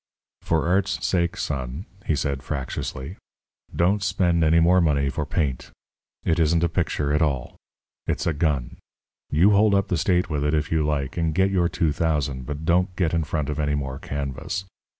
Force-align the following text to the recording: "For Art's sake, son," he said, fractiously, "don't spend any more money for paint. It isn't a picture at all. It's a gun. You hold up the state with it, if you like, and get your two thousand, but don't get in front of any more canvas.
"For 0.41 0.67
Art's 0.67 1.05
sake, 1.05 1.37
son," 1.37 1.85
he 2.07 2.15
said, 2.15 2.41
fractiously, 2.41 3.17
"don't 3.75 4.01
spend 4.01 4.43
any 4.43 4.59
more 4.59 4.81
money 4.81 5.11
for 5.11 5.27
paint. 5.27 5.69
It 6.23 6.39
isn't 6.39 6.63
a 6.63 6.69
picture 6.69 7.13
at 7.13 7.21
all. 7.21 7.55
It's 8.07 8.25
a 8.25 8.33
gun. 8.33 8.77
You 9.29 9.51
hold 9.51 9.75
up 9.75 9.89
the 9.89 9.97
state 9.97 10.27
with 10.27 10.43
it, 10.43 10.55
if 10.55 10.71
you 10.71 10.83
like, 10.83 11.17
and 11.17 11.35
get 11.35 11.51
your 11.51 11.69
two 11.69 11.91
thousand, 11.91 12.47
but 12.47 12.65
don't 12.65 12.95
get 12.95 13.13
in 13.13 13.23
front 13.23 13.47
of 13.47 13.59
any 13.59 13.75
more 13.75 13.99
canvas. 13.99 14.65